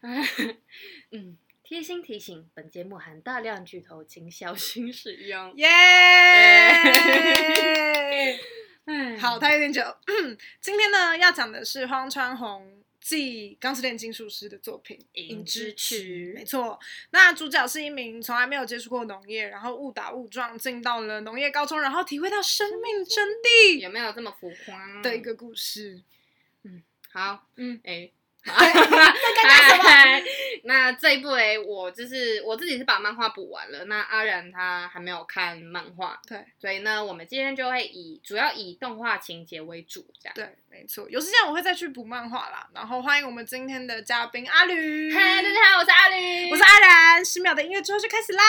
[1.10, 5.54] 嗯，贴心提醒：本节目含大量剧透，请小心使用。
[5.56, 5.66] 耶！
[9.20, 9.82] 好，他有点久。
[10.60, 16.32] 今天呢，要讲的是荒川弘继《钢之炼金术师》的作品《银之匙》。
[16.34, 16.78] 没错，
[17.10, 23.78] 那主角是一名从来没有接触过农业，然后误打误撞进到了农业高中，然后体会到生命真谛。
[23.80, 26.02] 有没有这么浮夸的一个故事？
[26.62, 28.10] 嗯，好，嗯，哎。
[30.64, 33.84] 那这一部诶，我就是我自己是把漫画补完了。
[33.86, 40.34] 那阿然他还没有看漫画，对，所以呢，我们今天就会以主要以动画情节为主，这样。
[40.34, 41.08] 对，没错。
[41.08, 42.66] 有时间我会再去补漫画啦。
[42.74, 45.14] 然后欢迎我们今天的嘉宾阿吕。
[45.14, 47.24] 嗨，大家好，我是阿吕，我是阿然。
[47.24, 48.42] 十秒的音乐之后就开始啦。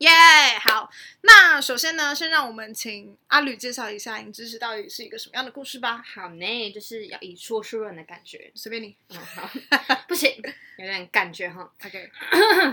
[0.00, 0.90] 耶，yeah, 好，
[1.20, 6.02] 那首先呢，先让我们请阿吕介绍一下《影之匙》到底是一个什么样的故事吧。
[6.14, 8.96] 好呢，就是要以说书人的感觉，随便你。
[9.10, 9.50] 嗯，好，
[10.08, 10.34] 不行，
[10.78, 11.70] 有点感觉哈。
[11.84, 12.10] OK。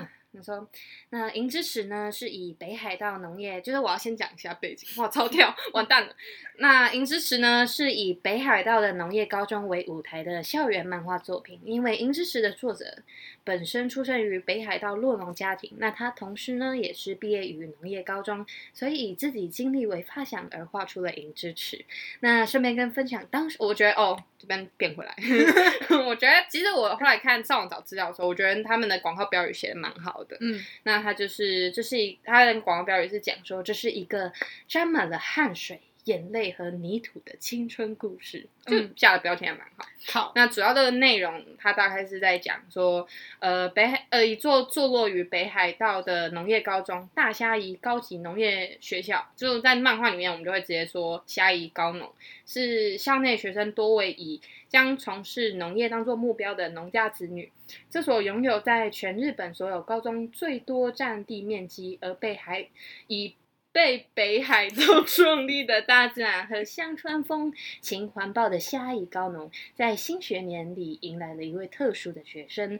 [0.32, 0.70] 你说，
[1.10, 6.14] 那《银之匙》呢，是以北海道农业，就是我要先讲一下背景，哇，超跳，完蛋了。
[6.58, 11.60] 那《银之匙》呢，是以北海道的农业高中为舞台的校园漫画作品。
[11.64, 13.02] 因为《银之匙》的作者
[13.44, 21.78] 本身出生于北海道酪农家庭，那他同时呢，也是毕业于农业高中，所以以自己经历为发想而画出了《银之匙》。
[22.20, 25.16] 那顺便跟分享，当时我觉得哦，这边变回来，
[26.06, 30.38] 我觉得其实我后来看上网找资料的时候，我觉得他们的广告标语写的蛮好的。
[30.40, 34.32] 嗯，那他就是，这、就是一，他的广告标语是讲说，这是一个
[34.68, 38.48] 沾满了汗水、眼泪和泥土的青春故事。
[38.66, 39.86] 就，下的标题还蛮好。
[40.08, 43.08] 好，那主要的内容，它大概是在讲说，
[43.40, 52.12] 呃，北海，呃，一座坐落于北海道的农业高中——大虾夷高级农业学校，就在漫画里面，我们就会直接说虾夷高农
[52.46, 57.52] 是校内学生多为以将从事农业当做目标的农家子女。
[57.90, 62.68] 这所拥有在全日本所有高中最多占地面积，而被海
[63.08, 63.36] 以
[63.78, 72.80] 被北海道 创立的大自然和香川风情环抱的夏邑高农，在新学年里迎来了一位特殊的学生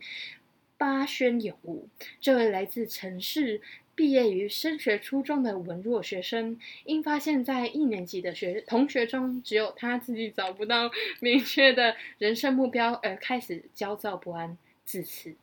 [0.76, 1.88] 八轩勇吾。
[2.20, 3.62] 这位来自城市、
[3.94, 14.58] 毕业于升学初中的文弱学生，因发现，在一年级的学同学中，只有他自己找不到明确的人生目标，而开始焦躁不安。
[14.84, 15.36] 自此，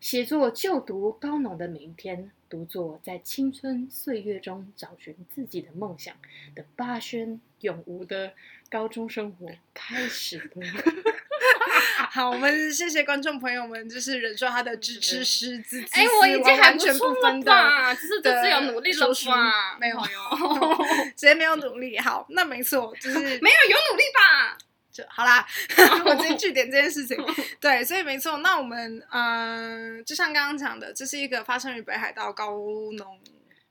[0.00, 2.30] 写作就读高农的每一天。
[2.48, 6.14] 独坐在青春岁月中找寻自己的梦想
[6.54, 8.32] 的八轩永无的
[8.70, 10.66] 高中生活开始了。
[12.10, 15.86] 好，我们谢谢观众朋友们，就是忍受他的支持师自己。
[15.92, 19.78] 哎，我已经完全不分的，只是这次有努力了吧？
[19.78, 20.00] 没有，
[21.14, 21.98] 直接没有努力。
[21.98, 24.56] 好，那没错，就是 没有有努力吧？
[25.08, 25.46] 好啦，
[26.04, 27.16] 我直接据点这件事情。
[27.60, 28.38] 对，所以没错。
[28.38, 32.52] 那我们嗯、呃，就像刚刚讲的，这是一个发生于北海道高
[32.96, 33.20] 农，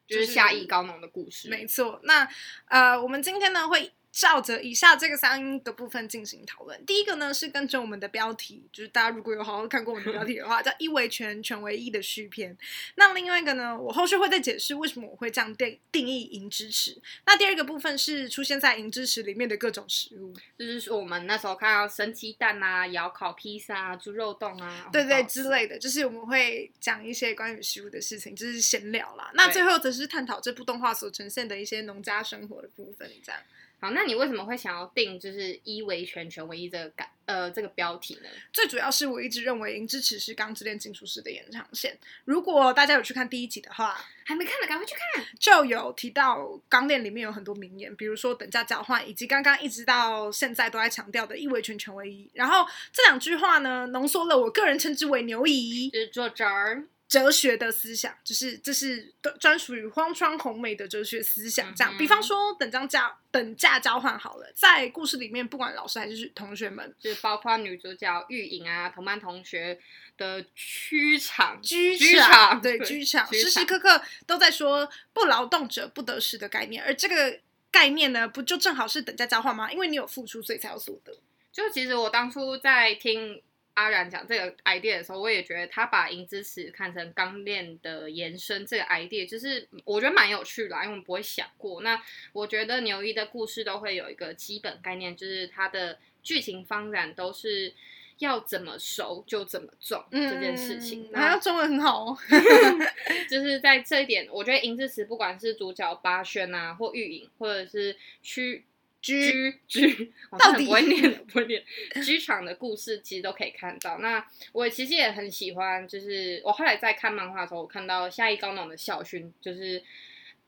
[0.08, 1.50] 就是夏邑高农的故事。
[1.50, 2.00] 没错。
[2.04, 2.28] 那
[2.68, 3.92] 呃，我们今天呢会。
[4.18, 6.86] 照着以下这个三个部分进行讨论。
[6.88, 12.58] 第一个呢是跟着我们的标题，就是大家如果有好好看过我们的标题的话，叫“一为全，全为一”的续篇。
[12.96, 16.98] 那另外一个呢，我后续会再解释为什么我会这样定定义“银之匙”。
[17.28, 29.30] 那第二个部分是出现在“银之匙”里面的各种食物，就是说我们那时候看到生鸡蛋啊、窑烤披萨啊、猪肉冻啊，对对之类的，就是我们会讲一些关于食物的事情，就是闲聊啦。
[29.36, 33.40] 那最后则是探讨这部动画所呈现的一些农家生活的部分，这样。
[33.80, 38.30] 好，那你为什么会想要定就是一为全，全为一这个感呃这个标题呢？
[38.52, 41.96] 最主要是我一直认为《银之匙》是《钢之炼金术师》的延长线。
[42.26, 43.96] 如果大家有去看第一集的话，
[44.26, 52.28] 还没看的赶快去看，就有提到《钢炼》里面有很多名言，比如说等价交换，以及刚刚一直到现在都在强调的“一为全，全为一”。
[52.34, 56.88] 然后这两句话呢，浓缩了我个人称之为“牛姨”，就是儿。
[57.08, 61.74] 哲学的思想，就是这是专属于荒川弘美的哲学思想。
[61.74, 69.80] 这样，比方说等价交等价交换好了，在故事里面，不管老师还是同学们，就是包括女主角玉莹啊，同班同学
[70.18, 76.84] 的居场居场，对居场，时时刻刻都在说不劳动者不得食的概念。
[76.84, 77.40] 而这个
[77.72, 79.72] 概念呢，不就正好是等价交换吗？
[79.72, 81.18] 因为你有付出，所以才有所得。
[81.54, 83.42] 就其实我当初在听。
[83.78, 91.84] 阿然讲这个 idea 的时候，我也觉得他把银之匙看成钢炼的延伸，这个 idea 就是我觉得蛮有趣的，因为我们不会想过。
[91.84, 92.02] 那
[92.34, 97.72] 我觉得牛一的故事都会有一个基本概念，就是它的剧情发展都是
[98.18, 101.12] 要怎么熟就怎么种这件事情。
[101.14, 102.18] 还要中文很好哦，
[103.30, 108.66] 就是在这一点，我觉得银之匙不管是主角八轩啊，或玉影，或者是区。
[109.02, 111.64] 居居，我真的不会念， 不会念。
[112.04, 114.00] 剧场的故事其实都可以看到。
[114.00, 119.82] 那我其实也很喜欢，就是我后来在看漫画的时候，我看到夏邑高农的校训就是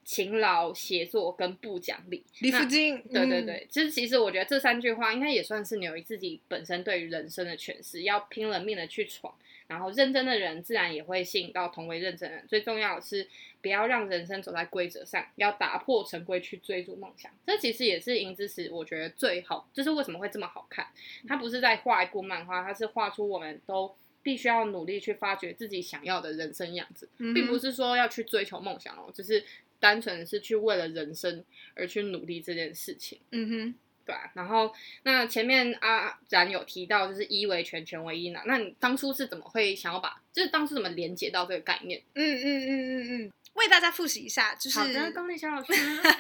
[0.04, 2.24] 勤劳、协作跟不讲理。
[2.40, 9.34] 李福金，对对对，其实其实我觉得这三句话应该也算是牛一自己本身对于人生的诠释，要拼了命的去闯。
[9.70, 12.46] 然后认真的人自然也会吸引到同为认真的人。
[12.48, 13.28] 最重要的是，
[13.62, 17.32] 不要让人生走在规则上，要打破陈规去追逐梦想。
[17.46, 20.88] 这其实也是银之匙我觉得最好，就是为什么会这么好看。
[21.28, 29.44] 它不是在画一部漫画，它是画出我们都必须要努力去发掘自己想要的人生样子，并不是说要去追求梦想哦，只是
[29.80, 31.46] 单纯是去为了人生
[31.76, 33.20] 而去努力这件事情。
[33.30, 33.76] 嗯哼。
[34.10, 34.74] 对啊，然后
[35.04, 38.40] 那前面阿然有提到，就是一为全，全为一呢。
[38.48, 42.02] 那你当初是怎么会想要把，就是当初怎么连接到这个概念？
[42.16, 43.32] 嗯嗯嗯嗯嗯。
[43.60, 45.74] 为大家复习一下，就是刚刚那小老师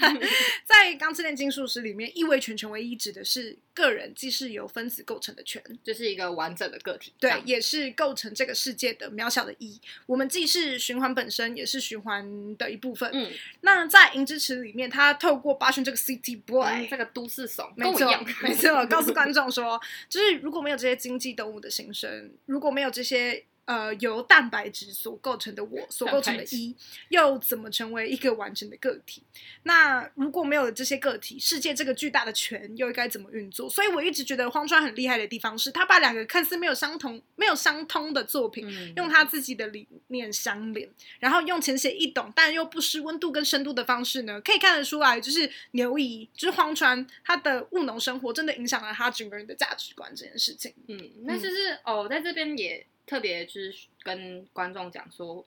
[0.66, 9.80] 在《钢之炼金术师》里面，“一为全，全为一”指的是个人既是由分子构成的全，就是一个完整的个体，对，也是构成这个世界的渺小的一。
[10.06, 13.10] 我们既是循环本身，也是循环的一部分。
[13.14, 13.32] 嗯，
[13.62, 23.46] 那在《银之池》里面，他透过八旬这个 City Boy，、嗯、这个都市手，没错，没错，告诉 观众说，就是如果没有这些经济动物的心声，如果没有这些。
[23.70, 26.76] 呃，由蛋白质所构成的我所构成的一，
[27.10, 29.22] 又怎么成为一个完整的个体？
[29.62, 33.70] 那如果没有了这些个体，世界这个巨大的全又该怎么运作？
[33.70, 40.90] 所以我一直觉得荒川很厉害的地方是，他把两个看似没有相同、没有相通的作品，嗯、用他自己的理念相连，
[41.20, 50.74] 然后用浅显易懂但又不失温度跟深度的方式呢，可以看得出来，就是牛姨，就是荒川他的务农生活真的影响了他整个人的价值观这件事情。
[50.88, 52.84] 嗯，那就是、嗯、哦，在这边也。
[53.10, 55.44] 特别就是跟观众讲说，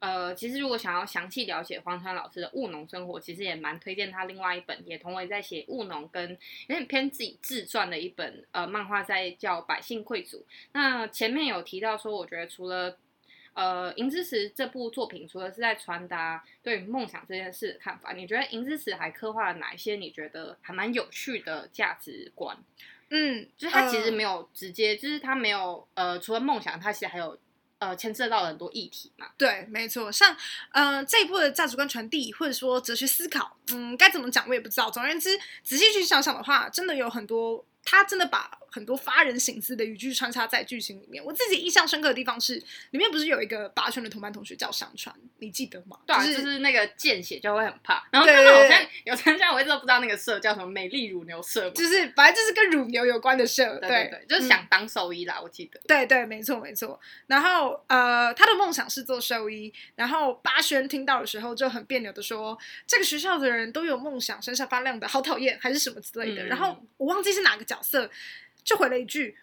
[0.00, 6.30] 呃，其实如果想要详细了解荒川老师的务农生活，其实也蛮推荐他另外一本，也同为在写务农跟
[6.66, 10.38] 有点偏自己自传的一本呃漫画，在叫《百姓贵族》。
[10.72, 12.98] 那前面有提到说，我觉得除了
[13.54, 22.54] 呃《银之匙》这部作品，除了是在传达对梦想这件事的看法，你觉得《银之匙》还刻画了哪一些你觉得还蛮有趣的价值观？
[23.10, 27.38] 嗯，就是他其实没有直接，呃、就是他没有呃，除了梦想，他其实还有
[27.78, 29.26] 呃牵涉到了很多议题嘛。
[29.36, 30.36] 对，没错，像
[30.70, 34.90] 呃这一部的价值观传递，或者说哲学思考，嗯，该怎么讲我也不知道。
[34.90, 38.58] 总而言之，仔细去想想的话，真的有很多，他真的把。
[38.70, 41.24] 很多发人省思的语句穿插在剧情里面。
[41.24, 42.54] 我自己印象深刻的地方是，
[42.90, 45.98] 里面不是有一个八轩的同班同学叫上川，你记得吗？
[46.06, 48.06] 对、啊，就是、就是那个见血就会很怕。
[48.10, 53.78] 然后他们好像有参加，我一直都不知道那个社叫什么美丽乳牛社，就是反正就是跟乳牛有关的社。
[53.78, 55.80] 对对对，就是想当兽医啦，嗯、我记得。
[55.86, 56.98] 对对，没错没错。
[57.26, 59.72] 然后呃，他的梦想是做兽医。
[59.96, 66.42] 然后八轩听到的时候就很别扭的说：“这个学校的人都有梦想，闪闪发亮的，好讨厌，还是什么之类的。
[66.44, 68.10] 嗯”然后我忘记是哪个角色。
[68.64, 69.38] 就回了一句：“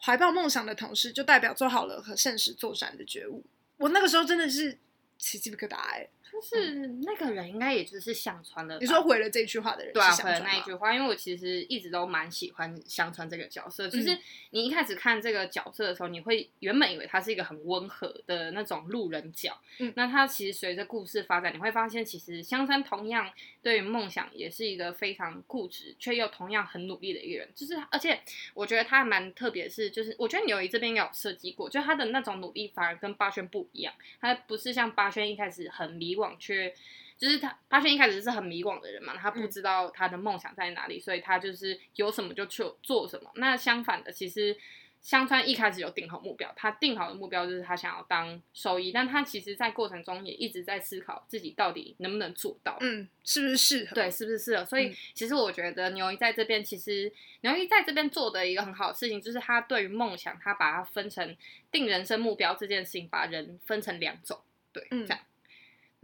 [0.00, 3.44] 怀抱梦想的同时，就代表做好了和现实作战的觉悟。”
[3.78, 4.78] 我那个时候真的是
[5.18, 6.08] 起鸡皮疙瘩哎。
[6.42, 8.78] 是那个人应该也就是香川了。
[8.80, 13.88] 你说回了这句话的人，对啊，回了那一句话，因为我其实一直都蛮喜欢香川这个角色。
[13.88, 14.18] 就是
[14.50, 19.56] 你一开始看这个角色的时候，你会原本以为他是一个很温和的那种路人角。
[19.78, 23.30] 嗯，那他其实随着故事发展，你会发现，其实香川同样
[23.62, 27.48] 对于梦想也是一个非常固执，却又同样很努力的一个人。
[27.54, 28.20] 就是而且
[28.54, 36.31] 我觉得他还蛮特别，是就是我觉得牛一这边也有设计过，就他的那种努力反而跟八轩不一样，他不是像八轩一开始很迷惘。
[36.32, 36.72] 往去，
[37.18, 43.30] 就是他八轩一开始是很迷惘的人嘛，他不知道他的梦想在哪里，嗯、所以他就是有什么就去做什么。
[43.34, 44.56] 那相反的，其实
[45.00, 53.94] 香川一开始有定好目标，他定好的目标就是他想要当兽医，但他其实，在过程中也一直在思考自己到底能不能做到，嗯，是不是适合？
[53.94, 54.64] 对，是不是适合？
[54.64, 61.36] 所以其实我觉得牛一在这边，其实牛一在这边做的一个很好的事情，就是他对于梦想，他把它分成
[61.72, 64.40] 定人生目标这件事情，把人分成两种，
[64.72, 65.20] 对，嗯、这样。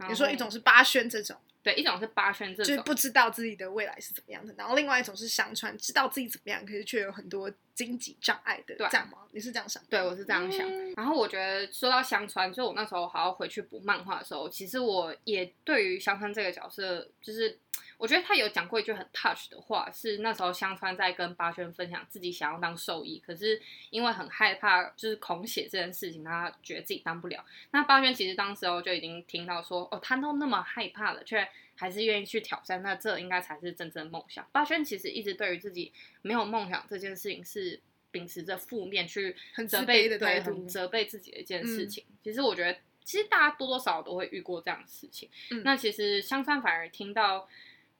[0.07, 4.53] 你说一种是八轩这种，对，一种是八轩这种，就是不知道自己的未来是怎么样的。
[4.57, 9.17] 然后另外一种是香川，知道自己怎么样，可是却有很多经济障碍的，对，这样吗？
[9.31, 9.83] 你是这样想？
[9.89, 10.65] 对，我是这样想。
[10.69, 17.59] 嗯、然后我觉得说到香川，就我那时候还要回去补漫画的时候，其实我也对于香川这个角色，就是。
[17.99, 27.45] 我觉得他有讲过一句很 touch 的话，是那时候香川在跟八轩分享自己想要当兽医，可是因为很害怕就是恐血这件事情，他觉得自己当不了。
[27.71, 34.47] 那八轩其实当时候就已经听到说，哦，他都那么害怕了，却还是愿意去挑战，那这应该才是真正的梦想。
[34.53, 35.91] 八轩其实一直对于自己
[36.21, 39.35] 没有梦想这件事情是秉持着负面去
[39.67, 42.05] 责备卑的态度责备自己的一件事情。
[42.07, 45.29] 嗯其实我觉得，其实大家多多少少都会遇过这样的事情。
[45.51, 47.47] 嗯那其实香川，反而听到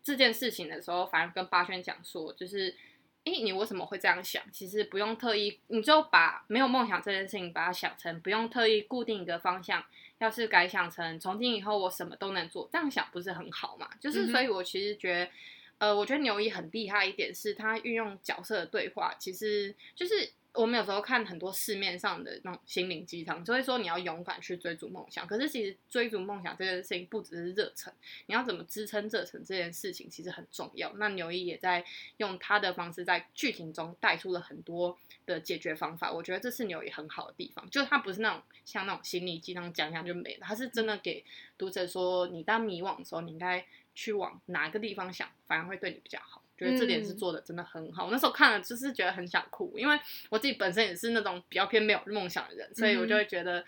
[0.04, 2.76] 这件事情的时候，反而跟巴轩讲说，就是。
[3.26, 4.42] 哎，你为什么会这样想？
[4.50, 9.84] 其实不用特意，你就把没有梦想这件事情，把它想成不用特意固定一个方向。
[10.20, 13.90] 要是改想成从今以后我什么都能做，这样想不是很好嘛？
[14.00, 15.32] 就是，所以我其实觉得，嗯、
[15.90, 20.32] 呃，我觉得牛一很厉害一点是，他运用角色的对话，其实就是。
[20.54, 25.26] 我们有时候看很多市面上的那种心灵鸡汤，就会说你要勇敢去追逐梦想。
[25.28, 27.94] 可是其实追逐梦想这件事情不只是热忱，
[28.26, 30.92] 你要怎么支撑热忱这件事情其实很重要。
[30.98, 31.86] 那牛一也在
[32.18, 36.12] 用他的方式在剧情中带出了很多的解决方法。
[36.12, 41.24] 我觉得这是牛一很好的地方，就是他不是那种像那种心灵鸡汤讲讲就没了，他是真的给
[41.58, 43.64] 读者说，你当迷惘的时候，你应该
[43.94, 46.39] 去往哪个地方想，反而会对你比较好。
[46.60, 50.00] 觉得这点是做的真的很好，嗯、我那时候看了就是觉得很想哭，因为
[50.30, 53.66] 我自己本身也是那种比较偏没有梦想的人，所以我就会觉得。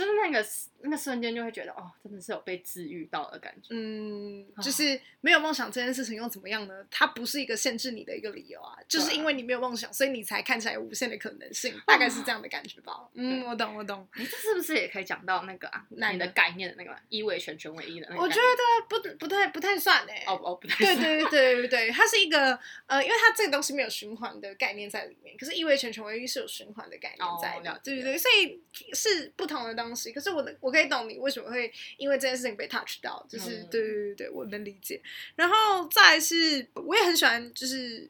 [0.00, 0.46] 就是那个
[0.82, 3.68] 那个瞬间就会觉得哦，真的是有被治愈到的感觉。
[3.68, 6.86] 嗯，就是没有梦想这件事情又怎么样呢？
[6.90, 12.94] 它不是一个限制你的一个理由啊，就是因为你没有梦想，所以你才看起来有无限的可能性， 大概是这样的感觉吧。
[13.12, 14.08] 嗯，我懂，我懂。
[14.16, 15.84] 你这是不是也可以讲到那个啊？
[15.90, 18.22] 那你的概念的那个一为全，全为一的那个？
[18.22, 20.24] 我觉得不不太不太算哎。
[20.26, 27.78] 哦哦，不太对对对对对对，它是一个呃，因为它这个东西没有循环的概念在里面，可是一为全，全为一是有循环的概念在的。
[27.84, 28.62] 对对对，所以
[28.94, 30.12] 是不同的东西。
[30.12, 35.00] 可是我的我可以懂你为什么会因为这件事情被 touch 到，就是、嗯、对对对对，我能理解。
[35.36, 38.08] 然后再是，我也很喜欢，就是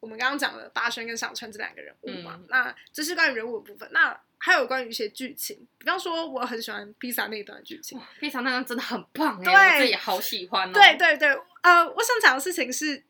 [0.00, 2.36] 我们刚刚讲的巴轩跟小川这两个人物嘛。
[2.38, 3.88] 嗯、那这是关于人物的部分。
[3.92, 10.72] 那还有关于一些剧情，比方说我很喜欢披萨那一段剧情，披萨那段真的很棒哎，对我自己好喜欢哦。
[10.72, 11.28] 对对对，
[11.62, 13.02] 呃，我想讲的事情是，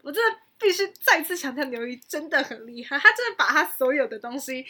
[0.00, 4.64] 我真的必须再次强调，牛一真的很厉害，他真的把他所有的东西。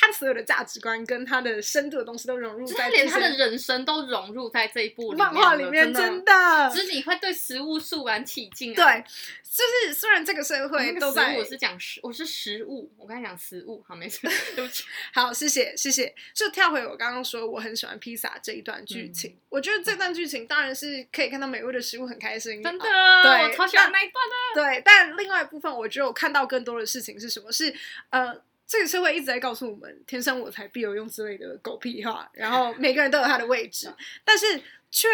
[0.00, 8.76] 他所有的价值观跟他的深度的东西都融入在，连他的人生都融入在这一部漫画里面，真的，就是你会对食物肃然起敬啊。
[8.76, 9.02] 对，
[9.42, 14.20] 就是虽然这个社会都在，我是讲食，我是食物，我刚才讲食物，好没事，
[14.54, 14.84] 对不起。
[15.12, 16.14] 好，谢谢，谢谢。
[16.32, 19.32] 就跳回我刚刚说，我很喜欢披萨这一段剧情。
[19.32, 24.62] 嗯、我觉得这段剧情当然是可以看到美味的食物很开心，真的，啊、对，我超喜欢那一段的。
[24.62, 27.50] 对，但另外一部分，我觉得我看到更多的事情是什么？
[27.50, 27.74] 是
[28.10, 28.40] 呃。
[28.68, 33.90] 这个社会一直在告诉我们“天生我材必有用”之类的狗屁话，然后每个人都有他的位置，
[34.24, 35.08] 但是却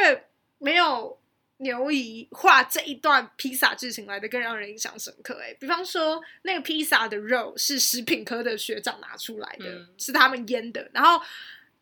[0.58, 1.16] 没有
[1.58, 5.40] 牛姨画这一段披萨剧情来的更让人印象深刻。
[5.40, 11.24] 哎，比方说那个披萨的肉是食品科的学长拿出来的，嗯、是他们腌的，然后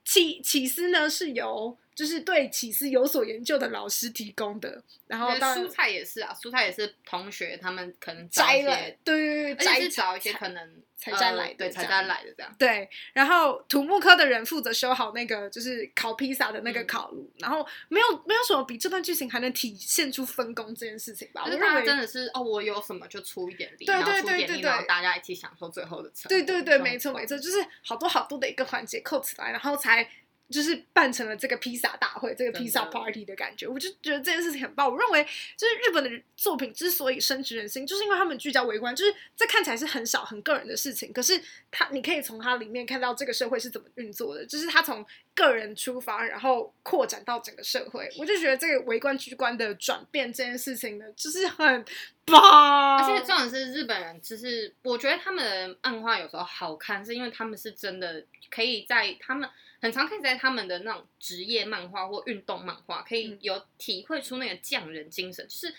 [0.04, 1.76] 起起司呢是由。
[1.94, 12.54] 就是对起司有所研究的老师提供的，然后蔬菜也是啊，蔬菜也是同学他们可能摘了，对对对，摘找一些可能才摘来的，对，才摘来的这样。
[12.58, 21.42] 对，然后土木科的人负责修好那个就是烤披萨的那个烤炉，然后没有没有什么比这段剧情还能体现出分工这件事情吧？
[21.44, 26.28] 我认为真的是哦，我有什么就出一点力，对对对对对，然后大家一起享受最后的成果。
[26.30, 30.08] 对对对，没错没错，就是好多好多的一个环节扣起来，然后才。
[30.52, 34.86] 就是办成了这个披萨大会，这个披萨 party 的感觉，我就觉得这件事情很棒。
[34.86, 35.24] 我认为，
[35.56, 41.40] 就是日本的作品之所以深植人心，就是因为他们聚焦围观，就是这看起来是很小很个人的事情，可是
[41.70, 45.04] 他你可以从它里面看到这个社会是怎么运作的，就是他从
[45.34, 48.08] 个人出发，然后扩展到整个社会。
[48.18, 51.84] 我就觉得这个围观居观的转变这件事情呢，就是很
[52.26, 52.98] 棒。
[52.98, 59.48] 而且重点是日本人，就是我觉得他们的漫画有时候好看，是因为他们是真的可以在他们。
[59.82, 65.74] 很常可以在他们的那种职业漫画或运动漫画，可以有体会出那个匠人精神，就是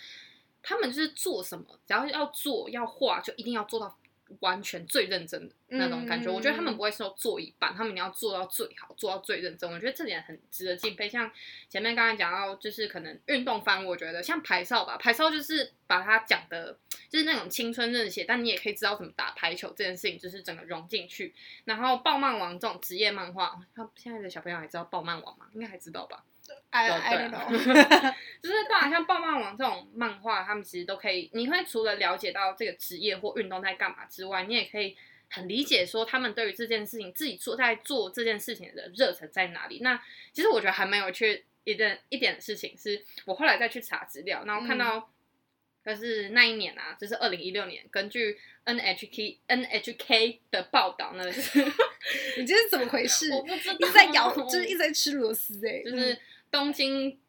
[0.62, 3.98] 他们就是做什么，只要要做要画，就一定要做到。
[4.40, 9.72] 完全最认真的那种感觉，嗯、我觉得他们不会说做一半，他们一定要做到最好，做到最认真。
[9.72, 11.10] 我觉得这点很值得敬佩。
[11.10, 11.32] 像
[11.70, 16.78] 前面刚才讲到，就是可能运动番，我觉得像排少吧，排少就是把它讲的，
[17.10, 21.34] 就是那种青春热血，但你也可以知道怎么打排球这件事情，就是整个融进去。
[21.66, 25.48] 然后暴漫王这种职业漫画，他现在的小朋友还知道暴漫王吗？
[25.54, 26.24] 应该还知道吧
[26.72, 27.50] ？I I don't know，
[28.42, 31.30] 就是当然像爆漫王这种漫画，他们其实都可以。
[31.34, 34.98] 你会除了了解到这个职业或运动在干嘛之外，你也可以
[35.30, 39.80] 很理解说他们对于这件事情自己做在做这件事情的热忱在哪里。
[39.82, 40.02] 那
[40.34, 45.10] 其实我觉得还蛮有趣一点一点的事情，是我后来再去查资料，然后看到
[45.86, 51.60] 就是那一年啊，就是二零一六年，根据 NHK NHK 的报道呢，就是
[52.38, 53.32] 你这是怎么回事？
[53.32, 56.20] 我不知道，一直在咬，就是一直在吃螺丝哎，就是。
[56.54, 57.20] 东京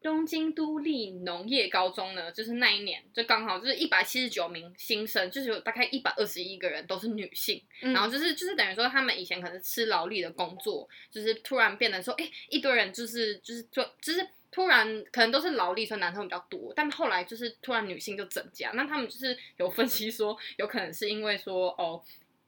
[0.00, 22.02] 东京都立农业高中呢，就是那一年就刚好就是一百七十九名新生，就是有大概一百二十一个人都是女性，嗯、然后就是就是等于说他们以前可能吃劳力的工作，就是突然变得说，哎，一堆人就是就是就就是突然可能都是劳力，所以男生比较多，但后来就是突然女性就增加，那他们就是有分析说，有可能是因为说哦。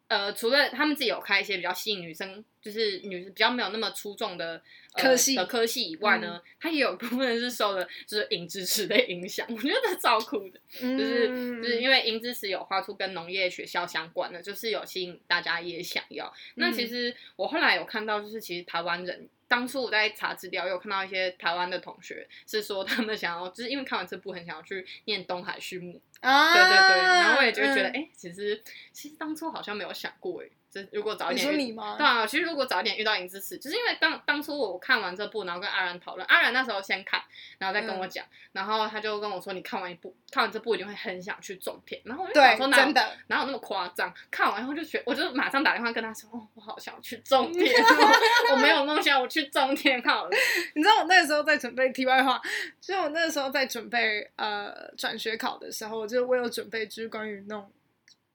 [0.08, 11.28] 呃，除了他们自己有开一些比较吸引女生，就是女比较没有那么出众的、呃、科系的科系以外呢，他、嗯、也有部分是受了就是银支持的影响，我觉得超酷的，嗯、就是
[11.62, 16.32] 就是因为银支持有画出跟农业学校相关的，就是有吸引大家也想要。
[16.56, 19.28] 那其实我后来有看到，就是其实台湾人。
[19.46, 28.62] 当初我在查资料，有看到一些台湾的同学是说，他们想要，就是因为看完这部很想要去念东海畜牧啊，对对对，然后我也就会觉得，哎、嗯欸，其实
[28.92, 30.46] 其实当初好像没有想过，哎。
[30.74, 31.94] 这如果早一点，你说你吗？
[31.96, 37.22] 对啊，其实如果早一点遇到银之匙，就是因为当当初我看完这部，然后跟阿然讨论，阿然那时候先看，
[37.58, 44.12] 然后再跟我讲，嗯、然后他就跟我说，你看完一部，看完这部一定会很想去种田，然后我就想说，哪有真的哪有那么夸张？
[44.32, 47.72] 看完以后就觉得，我就马上打电话跟他说，哦，我好想去种田，
[48.50, 50.30] 我没有梦想，我去种田好了。
[50.74, 52.42] 你知道我那个时候在准备题外话，
[52.80, 57.71] 所以我那个时候在准备呃转学考的时候，我就我有准备就是关于那种。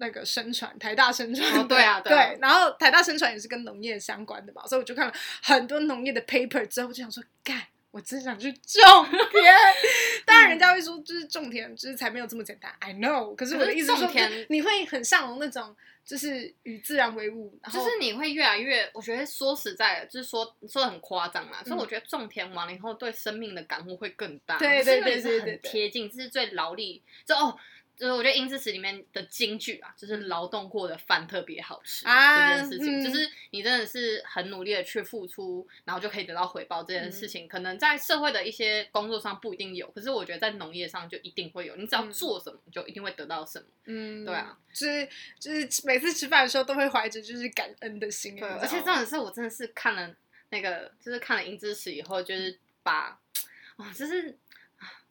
[0.02, 8.82] 那个生传，台大生传，哦，对啊，对，啊对，然后台大生传也是跟农业相关的嘛，所以我就看了很多农业的 paper 之后，我就想说，干，我真想去种
[9.30, 9.54] 田。
[10.26, 12.74] 当然，人家会说，就是种田，就是才没有这么简单。
[12.80, 15.76] I know，可是我的意思是说，你会很向往那种，
[16.10, 24.58] 就是与自然为伍，然后就是你会越来越，我觉得说实在的，就是说说的很夸张啦，嗯、所以我觉得种田完了以后，对生命的感悟会更大。
[24.58, 27.56] 对对对对对，很贴近，这是最劳力，就哦。
[28.00, 43.66] 就是我觉得《银支持》里面的金句啊，就是劳动过的饭特别好吃这件事情，就是你真的是很努力的去付出，然后就可以得到回报这件事情，可能在社会的一些工作上不一定有，可是我觉得在农业上就一定会有，你只要做什么，就一定会得到什么。
[43.84, 48.38] 嗯，对啊，就是就是每次吃饭的时候都会怀着就是感恩的心。
[48.38, 50.16] 对，而且真的是我真的是看了
[50.52, 53.20] 那个，就是看了《英之词》以后，就是把，
[53.76, 54.38] 哇， 就是。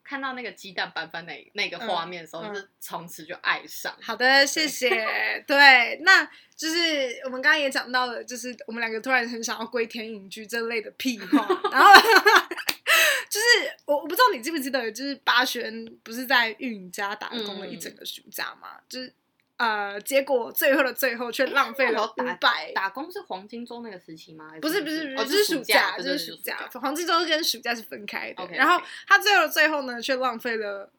[0.09, 3.95] 看到那个鸡蛋拌饭那那个画面的时候，嗯嗯、就是从此就爱上。
[4.01, 4.89] 好的，谢谢。
[5.45, 11.47] 对，那就是我们刚刚也讲到了，就是我们两个突然很想要归田隐居这类的屁话。
[11.71, 11.93] 然后
[13.29, 13.45] 就是
[13.85, 18.77] 我我不知道你记不记得，就是八轩不是在玉女家打工了一整个暑假嘛？
[18.77, 19.13] 嗯、就是。
[19.59, 22.71] 呃，结果最后的最后却浪费了五百。
[22.73, 24.51] 打工是黄金周那个时期吗？
[24.61, 26.69] 不是不是不是，就是暑假，这是暑假。
[26.73, 28.47] 黄金周跟暑假是分开的。
[28.47, 30.89] 然后他最后的最后呢，却浪费了。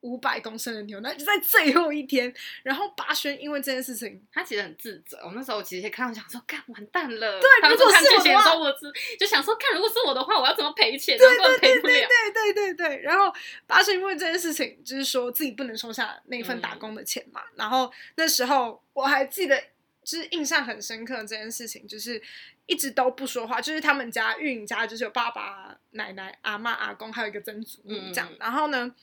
[0.00, 2.32] 五百公升的牛，奶就在最后一天。
[2.62, 5.18] 然后八轩因为这件事情，他其实很自责。
[5.24, 7.40] 我那时候其实看到想说，看完蛋了。
[7.40, 8.72] 对，如果是我的话，我
[9.18, 11.18] 就想说，看如果是我的话，我要怎么赔钱？
[11.18, 13.02] 对对对对对对对对。
[13.02, 13.32] 然后
[13.66, 17.42] 八轩因为这件事情，就是说自己不能收下那一份打工的钱嘛。
[17.56, 19.60] 然后那时候我还记得，
[20.02, 22.22] 就是印象很深刻这件事情，就是
[22.64, 23.60] 一直都不说话。
[23.60, 28.32] 就是他们家运营家，就是有爸爸、奶奶、阿妈、阿公，还有一个曾祖母这样。
[28.38, 28.94] 然后呢？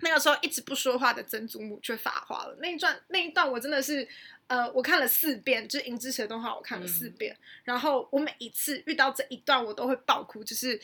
[0.00, 2.56] 那个时候一直不说话的曾祖母却发话了。
[2.60, 4.06] 那一段那一段我真的是，
[4.46, 7.34] 呃，我看了四遍，就是《银之匙》的动画，我看了四遍。
[7.34, 10.44] 嗯、然后我每一次遇到这一段，我都会爆哭。
[10.44, 10.80] 就是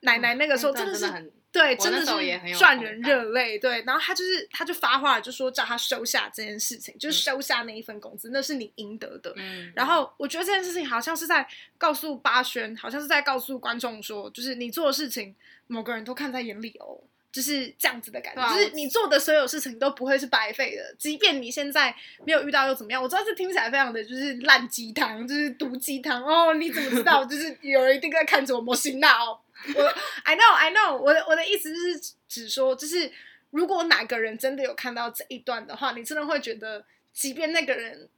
[0.00, 3.58] 奶奶那个时候真的是，对，真的是赚人热泪。
[3.58, 9.32] 对，然后他就是他就发话，就说叫他收下这件事情，就是收下那一份工资，嗯、那是你应得的。
[9.36, 9.72] 嗯。
[9.74, 11.44] 然后我觉得这件事情好像是在
[11.76, 15.34] 告诉八轩，好像是在告诉观众说，就是你做的事情，
[15.66, 17.02] 某个人都看在眼里哦。
[17.32, 21.92] 就是这样子的感觉，啊、就是你做的所有事情都不会是白费的，即便你现在
[22.26, 23.02] 没有遇到又怎么样？
[23.02, 26.52] 我知道这听起来非常的就是烂鸡汤，就是毒鸡汤哦。
[26.52, 27.24] 你怎么知道？
[27.26, 29.42] 就是有人一定在看着我摸心闹。
[29.74, 29.82] 我
[30.24, 33.10] I know I know，我的我的意思就是只说，就是
[33.50, 38.10] 如果哪个人真的有看到这一段的话，你真的会觉得，即便那个人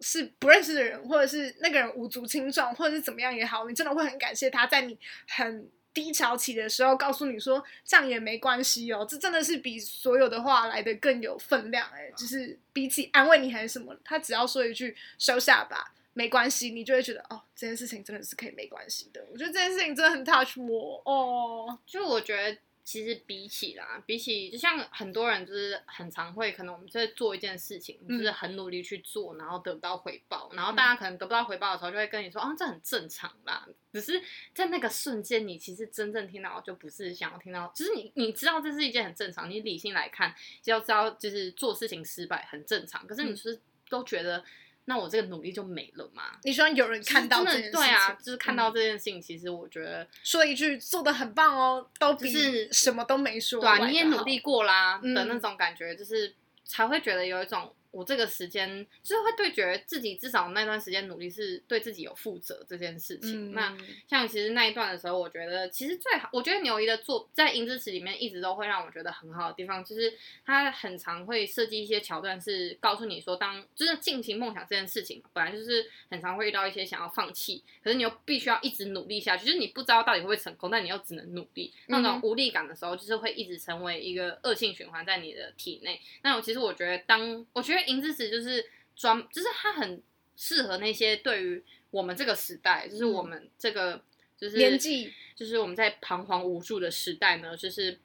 [0.00, 4.98] 是不认识的人，或者是那个人无足轻重，或者是怎么样也好，你真的会很感谢他在你
[5.28, 5.68] 很。
[5.94, 19.24] 低潮期的时候，告诉你说这样也没关系哦，这真的是比所有的话来的更有分量哎，就是比起安慰你还是什么，他只要说一句收下吧，没关系，你就会觉得哦，这件事情真的是可以没关系的。
[19.32, 22.58] 我觉得这件事情真的很 touch 我哦，就我觉得。
[22.84, 33.66] 其实比起啦，比起就像很多人就是很常会，可能我们在做一件事情，嗯、就是很努力去做，然后得不到回报，然后大家可能得不到回报的时候，就会跟你说，啊，这很正常啦。
[33.92, 43.06] 只是在那个瞬间，你其实真正听到就不是想要听到，就是你你知道这是一件很正常，你理性来看就要知道，就是做事情失败很正常。
[43.06, 44.44] 可是你是都觉得
[44.86, 46.22] 那我这个努力就没了吗？
[46.42, 57.74] 你希望有人看到这件事情，对啊，就是看到这件事情，嗯、其实我觉得说一句做的很棒哦，都比是什么都没说，对啊，你也努力过啦的那种感觉，就是才会觉得有一种。
[57.94, 63.52] 我这个时间就是会对觉得自己至少那段时间努力是对自己有负责这件事情。
[63.52, 63.76] 嗯、那
[64.08, 70.12] 像其实那一段的时候，我觉得其实最好，我觉得牛一的作在《银之匙》里面一直都会让我觉得很好的地方，就是
[70.44, 86.00] 他很常会设计一些桥段，是告诉你说，当就是进行梦想这件事情，本来就是很常会遇到一些想要放弃，可是你又必须要一直努力下去，就是你不知道到底会不会成功，但你又只能努力，那种无力感的时候，就是会一直成为一个恶性循环在你的体内。
[86.22, 87.83] 那我其实我觉得，当我觉得。
[87.84, 88.64] 银之匙就是
[88.96, 90.02] 专，就是它很
[90.36, 94.02] 适合那些对于我们这个时代，就是我们这个
[94.36, 97.98] 就是年纪，就是我们在彷徨无助的时代呢，就是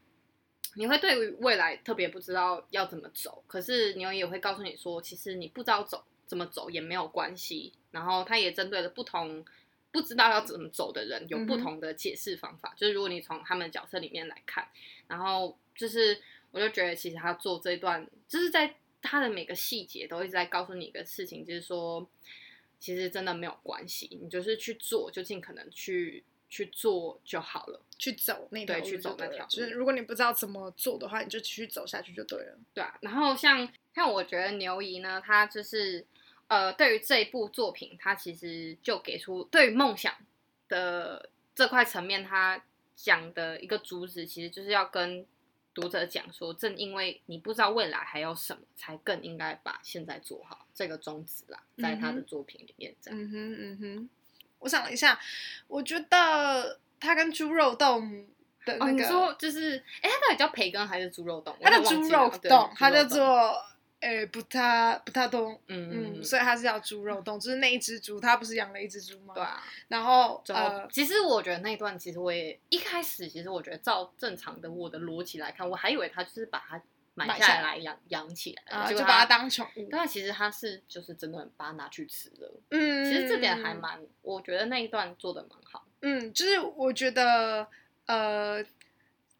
[0.75, 7.73] 你会对于未来特别不知道要怎么走，可是牛也会告诉你说，其实你不知道走怎么走也没有关系。
[7.89, 9.43] 然后他也针对了不同
[9.91, 12.69] 不知道要怎么走的人，有不同的解释方法。
[12.69, 14.67] 嗯、就是如果你从他们的角色里面来看，
[15.07, 18.75] 然后就是我就觉得其实他做这一段就是在。
[19.01, 22.07] 他的每个细节都一直在告诉你一个事情，就是说，
[22.79, 29.49] 其实真的没有关系，你就是去做，就尽可能去去做就好了，去走那条，对，去走那条路。
[29.49, 32.57] 就是如果你不知道怎么做的话，你就继续走下去就对了。
[32.73, 36.05] 对啊，然后像像我觉得牛姨呢，她就是
[36.47, 40.13] 呃，对于这一部作品，她其实就给出对于梦想
[40.67, 42.63] 的这块层面，他
[42.95, 45.25] 讲的一个主旨，其实就是要跟。
[45.73, 53.19] 读者讲说，正因为你不知道未来还有什么，才更应该把现在做好这个宗旨啦，在他的作品里面这样。
[53.19, 54.09] 嗯哼嗯哼，
[54.59, 55.19] 我想了一下，
[55.67, 58.27] 我觉得他跟猪肉冻
[58.65, 61.55] 的那个，哦、你说就是，哎，他到底叫培根还是猪肉冻？
[61.61, 63.65] 他的猪肉冻，他叫做。
[64.01, 69.33] 诶，不太不太懂，嗯嗯，所以它是叫猪肉冻，就是那一只猪，他不是养了一只猪吗？
[69.33, 69.61] 对啊。
[69.89, 76.81] 然后呃，其实我觉得那一段，其实我也一开始，其实我觉得照正常的我的逻辑来看，我还以为他就是把它
[77.13, 79.89] 买下来养养起来，就把它当宠物。
[79.91, 82.61] 但其实他是就是真的把它拿去吃了。
[82.69, 85.85] 嗯，其实这点还蛮，我觉得那一段做的蛮好。
[86.03, 87.67] 嗯，就是我觉得
[88.05, 88.63] 呃，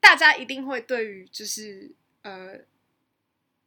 [0.01, 1.89] 大家一定会对于就是
[2.23, 2.59] 呃。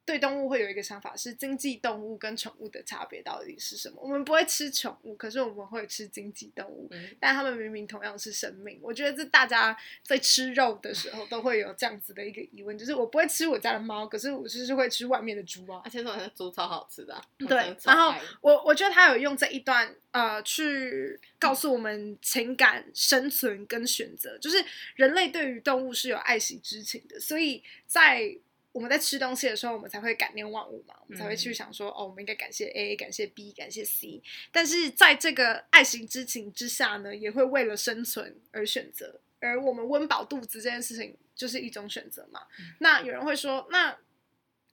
[0.04, 4.00] 对动物会有一个想法，是经济动物跟宠物的差别到底是什么？
[4.02, 8.80] 我们不会吃宠物，可是我们会吃经济动物，嗯、但他们明明同样是生命。
[8.82, 15.80] 我觉得这大家在吃肉的时候都会有这样子的一个疑问，就是我不会吃我家的猫，可是我就是会吃外面的猪啊。
[15.84, 17.24] 而且说的猪超好吃的、啊。
[17.38, 24.64] 对，然后我我觉得他有用这一段呃去告诉我们情感、生存跟选择，就是
[24.96, 28.36] 人类对于动物是有爱惜之情的，所以在。
[28.72, 34.22] 我们在吃东西的时候，我们才会感念万物嘛，我们才会去想说，哦，我们应该感谢 A，感谢 B，感谢 C。
[34.50, 39.20] 但是在这个爱情之情之下呢，也会为了生存而选择。
[39.40, 42.40] 而我们温饱肚子这件事情，就是一种选择嘛。
[42.58, 43.94] 嗯、那有人会说，那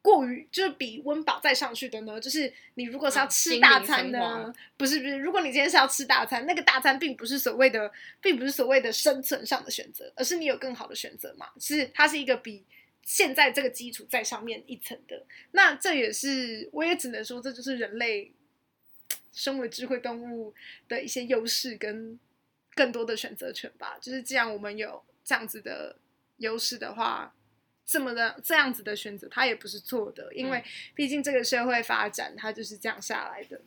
[0.01, 2.17] 过于就是比温饱再上去的呢？
[2.21, 4.19] 就是你如果是要吃大餐呢？
[4.23, 11.49] 啊、不是不是，如果你今天是要吃大餐，那个大餐并不是所谓的，并不是所谓的生存上的选择，而是你有更好的选择嘛。
[11.59, 12.63] 是它是一个比。
[13.09, 18.31] 现在这个基础在上面一层的，那这也是我也只能说，这就是人类
[19.31, 20.53] 身为智慧动物
[20.87, 22.19] 的一些优势跟
[22.75, 23.97] 更多的选择权吧。
[23.99, 25.97] 就是既然我们有这样子的
[26.37, 27.33] 优势的话，
[27.83, 33.59] 这么的这样子的选择，它也不是错的，因为毕竟这个社会发展它就是这样下来的。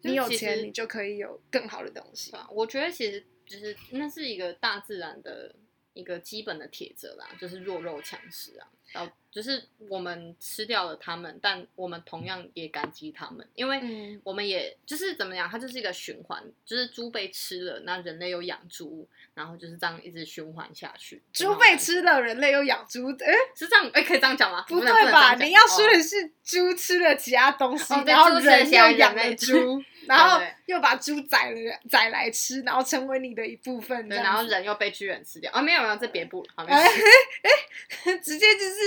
[0.00, 2.32] 你有钱，你就可以有更好的东西。
[2.50, 5.54] 我觉得其实就是那是一个大自然的。
[5.96, 8.68] 一个基本的铁则啦，就是弱肉强食啊。
[8.96, 21.22] 然后就是我们吃掉了他们，但我们同样也感激他们，因为我们也就是怎么样，它就是一个循环，就是猪被吃了，那人类又养猪，然后就是这样一直循环下去。
[21.34, 23.90] 猪被吃了，人类又养猪，哎，是这样？
[23.92, 24.64] 哎，可以这样讲吗？
[24.66, 25.34] 不对吧？
[25.34, 29.82] 你要说的是猪吃了其他东西，然后人又养了猪。
[30.06, 34.08] 然后又把猪宰了宰来吃，然后成为你的一部分。
[34.08, 35.60] 对，然后人又被巨人吃掉啊！
[35.60, 36.64] 没有没有，这别 部了。
[36.64, 38.85] 哎哎， 直接就是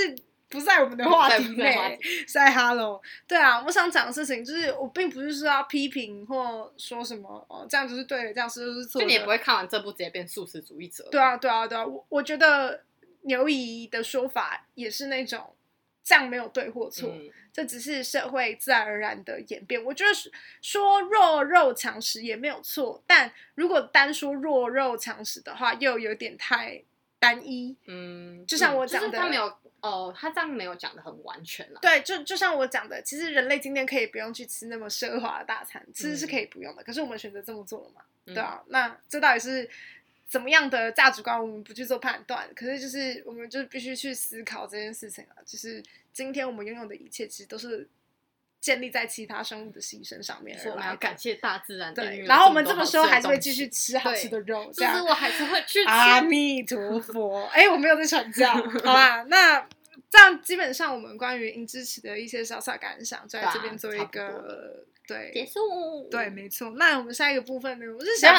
[0.50, 2.00] 不在我们的话题内。
[2.28, 9.06] 在 Hello，对啊，我想讲的事情就是，我并不是说要批评或说什么哦，这样就是对的，这样是就是错的。
[9.06, 11.08] 就你也不会看完这部直接变素食主义者。
[11.12, 12.84] 对啊对啊对啊，我我觉得
[13.22, 15.54] 牛姨的说法也是那种。
[16.02, 19.84] 这样没有对或错，嗯、这只是社会自然而然的演变。
[19.84, 20.10] 我觉得
[20.60, 26.82] 说弱肉强食也没有错，但如果单说弱肉强食的话，又有点太
[27.20, 27.76] 单一。
[27.86, 31.80] 嗯，就像我讲的，他没有哦，他这样没有讲的很完全了。
[31.82, 36.82] 对，就就像我讲的，其实人类今天可以不用去吃那么奢华的大餐，其实是可以不用的。
[36.82, 38.02] 嗯、可是我们选择这么做了嘛？
[38.26, 39.70] 对啊，嗯、那这到底是
[40.28, 41.40] 怎么样的价值观？
[41.40, 45.42] 我们不去做判断，可是就是我们就必须去思考这件事情啊。
[45.46, 47.88] 就是今天我们拥有的一切，其实都是
[48.60, 50.60] 建立在其他生物的牺牲上面。
[50.66, 51.94] 我们要感谢大自然。
[51.94, 54.94] 对，然后我们这么说还是会继续吃好吃的肉，这样。
[54.94, 55.90] 就是我还是会去 吃。
[55.90, 59.24] 阿弥陀佛，哎，我没有在传教， 好吧？
[59.24, 59.68] 那。
[60.12, 66.08] 这样基本上，我们关于银之池的一些小小感想，就在这边做一个对结束。
[66.12, 66.70] 对，没错。
[66.78, 67.86] 那我们下一个部分呢？
[67.98, 68.34] 我是想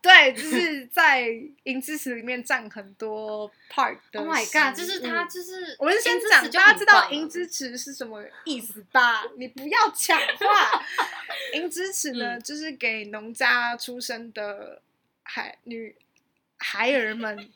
[0.00, 1.28] 对，就是在
[1.64, 4.20] 银之匙里面占很多 part 的。
[4.20, 4.76] Oh my god！
[4.76, 9.24] 就是他，就是我们先讲，大家知道银之匙是什么意思吧？
[9.36, 10.84] 你不要抢话。
[11.54, 14.80] 银之匙呢，就是给农家出生的
[15.24, 15.96] 孩女
[16.58, 17.50] 孩儿们。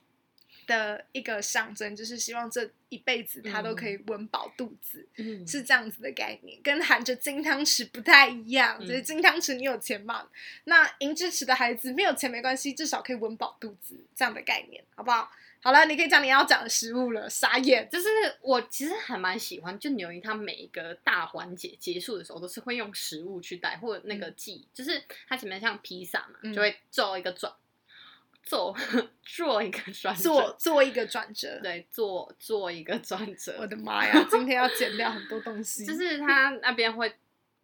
[0.73, 8.79] 的一个象征，就是希望这一辈子他都可以温饱肚子，嗯、是这样子的概念，跟含着金汤匙不太一样。
[8.81, 10.29] 嗯、就是金汤匙你有钱嘛？
[10.65, 15.31] 那银之匙的孩子没有钱没关系，至少可以温饱肚子，这样的概念，好不好？
[15.65, 17.31] 好了，你可以讲你要讲的食物了。
[17.31, 18.09] 傻眼，就是
[18.41, 27.53] 我其实还蛮喜欢，就牛姨他每一个大环节结束的时候，都是会用食物去带，或者那个记，嗯、就是它前面像披萨嘛，嗯、就会做一个转。
[28.43, 28.77] 做
[29.23, 33.57] 做一个转折，做做一个转折，对，做做一个转折。
[33.61, 35.87] 我的妈呀，今天要剪掉很多东西。
[35.87, 37.15] 就是他那边会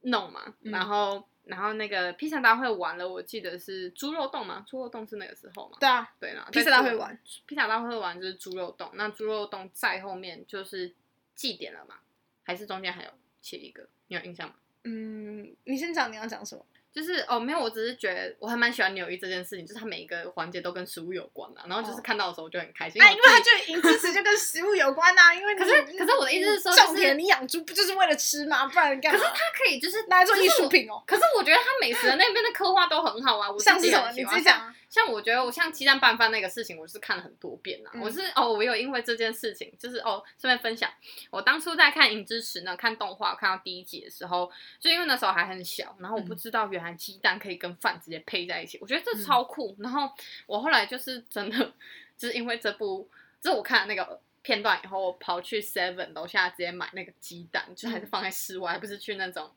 [0.03, 5.77] 弄嘛，嗯、然后然后那个披萨大会完了，我记得是猪肉冻嘛，猪肉冻是那个时候嘛？
[5.81, 10.95] 对啊，对啊，披萨大会完，披萨大会完就是猪肉冻，那猪肉冻在后面就是
[11.35, 11.97] 祭典了嘛？
[12.45, 13.11] 还是中间还有
[13.43, 13.89] 切一个？
[14.07, 14.55] 你有印象吗？
[14.85, 16.65] 嗯，你先讲你要讲什么？
[16.93, 23.01] 就是哦，没有，我只是觉得我还蛮喜欢纽约这件事情，就是它每一个环节都跟食物有关啊，然后就是看到的时候我就很开心。
[23.01, 28.67] 哎，因为它就银之匙就跟食物有关呐，因为可是可是我的意思是说，种田你养猪不就是为了吃吗？
[28.67, 29.19] 不然干嘛？
[29.19, 31.03] 可是它可以就是拿来做艺术品哦。
[31.07, 34.11] 可是我觉得他美食的那边的刻画都很好啊，我像是什么？
[34.13, 34.75] 你自己讲。
[34.89, 37.91] 像我觉得我像鸡蛋拌饭那个事情，我是看了很多遍呐。
[38.01, 40.91] 我是哦，我有因为这件事情，就是哦，顺便分享，
[41.31, 49.77] 我当初在看银之匙呢，看动画看到第一集的时候，就因为那时候还很小，然后我不知道原来鸡蛋可以跟饭直接配在一起，我觉得这超酷。
[49.79, 50.11] 然后
[50.47, 51.73] 我后来就是真的，
[52.17, 53.09] 就是因为这部，
[53.41, 59.51] 就是我看了那个片段以后，我跑去 Seven 楼下直接买那个鸡蛋，就还是放在室外，还不是去那种。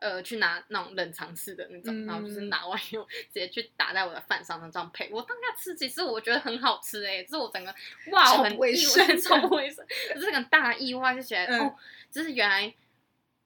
[0.00, 5.08] 呃，去拿那种冷藏式的那种，嗯、然后就是拿完以后直接去打在我的饭上，这样配。
[5.10, 7.74] 我当下吃，其实我觉得很好吃哎、欸，这是我整个
[8.12, 8.58] 哇，我很意
[8.96, 9.84] 外，超卫生，
[10.14, 11.74] 就是个大意外，就觉得、嗯、哦，
[12.10, 12.72] 就是原来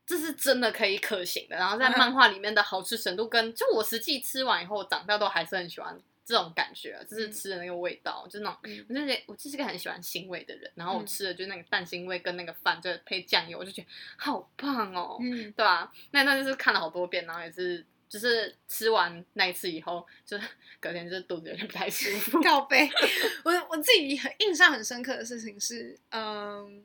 [0.05, 1.57] 这是真的可以可行的。
[1.57, 5.99] 然后在漫画里面的好吃程度跟，跟就我实际吃完以后，长大都还是很喜欢。
[6.24, 15.92] 这种感觉、啊，就是吃的那个味道，嗯、就是那种，嗯、我就是我就是个很喜欢腥味的人，然后我吃的就是那个蛋腥味跟那个饭，就配酱油，我就觉得好棒哦，嗯、对吧、啊？
[16.12, 20.46] 那那就是看了好多遍，然后也是就是吃完那一次以后，就是
[20.78, 22.40] 隔天就是肚子有点不太舒服。
[22.44, 22.88] 靠背，
[23.44, 26.85] 我我自己很印象很深刻的事情是，嗯，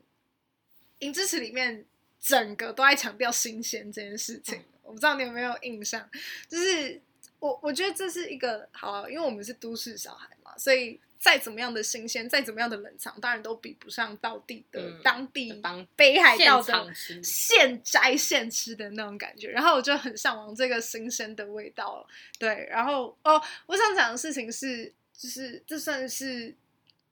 [0.98, 1.86] 银之匙里面
[2.20, 6.10] 整个都在强调新鲜这件事情，嗯、我不知道你有没有印象，
[6.48, 7.00] 就是。
[7.40, 15.62] 我我觉得这是一个好、啊，因为我们是都市小孩嘛，所以再怎么样的新鲜，再怎么样的冷藏，当然都比不上道地的、嗯、当地
[15.94, 19.50] 北海道的现摘现吃的那种感觉。
[19.50, 22.04] 然后我就很向往这个新鲜的味道。
[22.38, 26.54] 对，然后哦，我想讲的事情是，就是这算是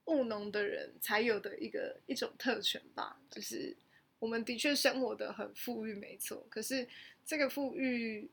[0.06, 3.16] 务农的人才有的一个一种特权吧。
[3.30, 3.76] 就是
[4.18, 6.88] 我们的确生活的很富裕，没错，可是
[7.24, 8.28] 这个富裕。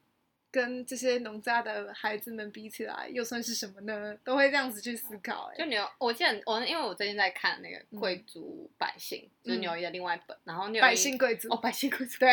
[0.54, 4.16] 跟这些农家的孩子们比起来，又算是什么呢？
[4.24, 5.52] 都会这样子去思考。
[5.58, 12.32] 就牛，我记得我因为我最近在看那个贵族百姓，嗯、就是牛姨的另外一本，然后牛百姓贵族哦，百姓贵族 对。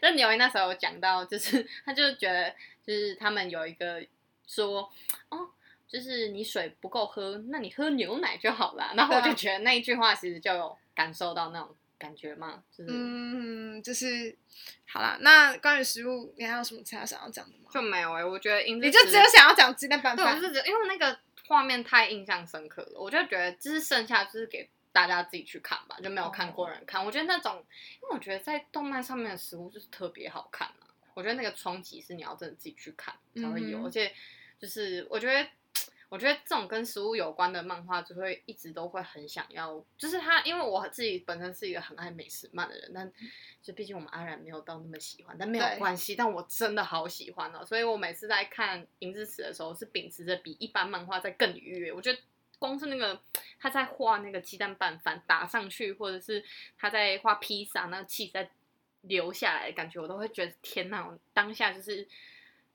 [0.00, 2.48] 那牛姨那时候有讲到，就是他就觉得，
[2.86, 4.00] 就是他们有一个
[4.46, 4.88] 说，
[5.30, 5.50] 哦，
[5.88, 8.92] 就是你水不够喝，那你喝牛奶就好了。
[8.94, 11.74] 然后我就觉得那一句话其实就有感受到那种。
[11.98, 12.62] 感觉吗？
[12.70, 14.36] 就是、嗯，就是
[14.86, 15.16] 好啦。
[15.20, 17.70] 那关于食物，你还有什么其他想要讲的吗？
[17.72, 20.38] 就没有哎、欸，我觉得你就只有想要讲鸡蛋拌饭。
[20.38, 27.00] 对，就是因为那个画面太印象深刻了，我就觉得就是剩下就是给大家自己去看吧，就没有看过人看。
[27.00, 27.64] 哦、我觉得那种，
[28.02, 30.86] 因为我觉得在动漫上面的食物就是特别好看啊。
[31.14, 34.12] 我觉得那个冲击是你要真的自己去看才会有，嗯、而且
[34.58, 35.48] 就是我觉得。
[36.08, 39.84] 我觉得这种跟食物有关的漫画，就会一直都会很想要。
[39.98, 43.12] 就是他，因为我自己本身是一个很爱美食漫的人，但
[43.60, 46.14] 就毕竟我们阿然没有到那么喜欢，但没有关系。
[46.14, 51.92] 但我真的好喜欢哦，所以我每次在看《银之匙》的时候，是秉持着比一般漫画在更愉悦。
[51.92, 52.18] 我觉得
[52.60, 53.20] 光是那个
[53.58, 56.44] 他在画那个鸡蛋拌饭打上去，或者是
[56.78, 58.48] 他在画披萨，那个气在
[59.00, 61.04] 流下来的感觉，我都会觉得天哪！
[61.04, 62.06] 我当下就是。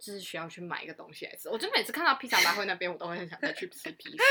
[0.02, 4.24] 就是需要去买一个东西来吃，我就每次看到披萨大会那边，我都会很想再去吃披萨。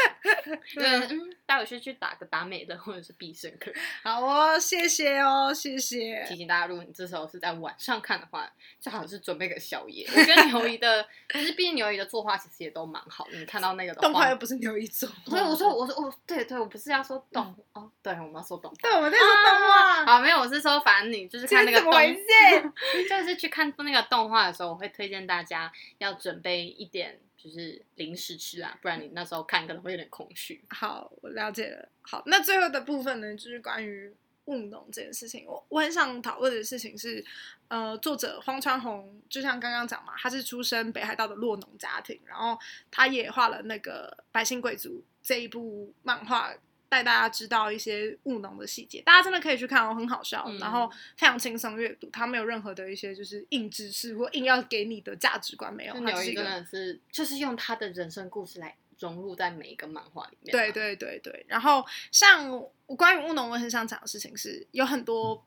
[0.75, 3.73] 对，嗯，待会去去打个达美的或者是必胜客。
[4.03, 6.25] 好哦，谢谢哦，谢谢。
[6.29, 10.05] 提醒大家，如果你这时候是在晚上看的话，最好是准备个宵夜。
[10.09, 13.39] 我觉得牛姨的，可是毕竟牛姨的作画其实也都蛮好的。
[13.39, 18.77] 你看到那个动画又不是牛姨做，所以我说，我说，我对对，我不是要说动哦，对，我们要说动画。
[18.83, 20.05] 对，我们在说动画。
[20.05, 22.03] 好，没有，我是说，反正你就是看那个动画，
[23.09, 25.60] 就是去看那个动画的时候，我会推荐大家。
[25.99, 30.63] 要准备一点就是零食吃啊，不然你那时候看可能会有点空虚。
[30.69, 31.89] 好，我了解了。
[32.03, 35.45] 好，那最后的部分呢，就是关于务农这件事情。
[35.47, 37.25] 我我很想讨论的事情是，
[37.69, 42.59] 呃，作者荒川弘就像刚刚讲嘛，他是出身北海道的落农家庭，然后
[42.91, 46.55] 他也画了那个《百姓贵族》这一部漫画。
[46.91, 55.95] 带大家知道一些务农的细节，大家真的可以去看哦，很好笑，嗯、然后非常轻松阅读，它没有任何的一些就是硬知识或硬要给你的价值观，没有。
[56.01, 60.51] 牛姨真的是就是用他的人生故事来融入在每一个漫画里面。
[60.51, 62.51] 对对对对，然后像
[62.87, 65.47] 我关于务农，我很想讲的事情是有很多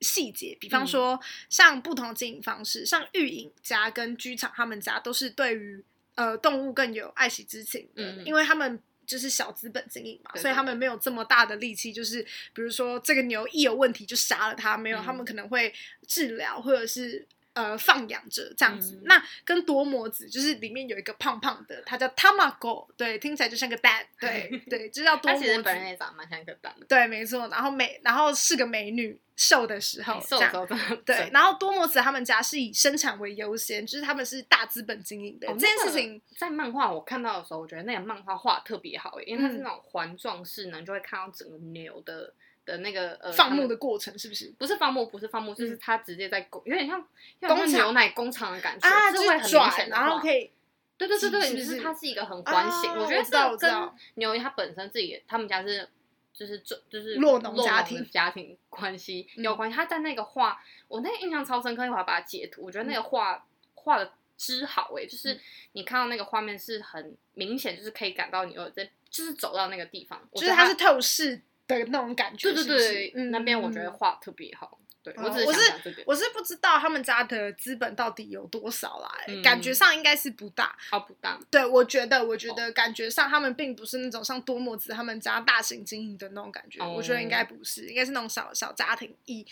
[0.00, 5.84] 细节，比方说像不同的经营方式，像育隐家跟居场他们家都是对于
[6.16, 8.82] 呃动物更有爱惜之情的，嗯、因为他们。
[9.06, 15.72] 就是小资本经营嘛，对对对，所以他们没有这么大的力气，就是比如说这个牛一有问题就杀了它，没有，嗯、他们可能会
[16.06, 18.96] 治疗或者是呃放养着这样子。
[18.96, 25.46] 嗯、那跟多摩子就是里面有一个胖胖的，他叫 Tamago，对，听起来就像个蛋，对 对，就叫多摩子。
[25.46, 27.48] 他其实本人也长得蛮像一个蛋的，对，没错。
[27.48, 29.18] 然后美，然后是个美女。
[29.36, 30.64] 瘦的时候，瘦的时候
[31.04, 35.48] 对，然后多摩子他们家是以生产为优先，就是他们是大资本经营的。
[35.54, 42.32] 这件事情在漫画我看到的时候，我觉得那个漫画画特别好，因为它是那种环状式呢，你就会看到整个牛的
[42.64, 44.52] 的那个呃放牧的过程，是不是？
[44.58, 47.06] 不是放牧，不是放牧，就是它直接在工，有点像
[47.40, 50.50] 像牛奶工厂的感觉啊，是会很明显，然后可以，
[50.96, 55.88] 对对对对，就是它是一个很环形，我觉得这跟牛它本身自己他们家是。
[56.36, 63.46] 就是这就是落农家庭家庭关系有关系，他在那个画，我那个印象超深刻，我还把它截图，我觉得那个画
[63.76, 65.40] 画的之好哎，就是
[65.74, 74.78] 你看到那个画面是很明显，就是可以感到你有在，就是走到那个地方，就是它是透视的那种感觉，对对对，那边我觉得画特别好。
[75.02, 76.02] 对，我只是想讲这点。
[76.06, 81.38] 我是不知道他们家的资本到底有多少啦，感觉上应该是不大，好不大。
[81.50, 89.46] 对，我觉得，我觉得感觉上他们并不是那种像多摩子他们家大型经营的那种感觉，我觉得应该不是，应该是那种小小家庭以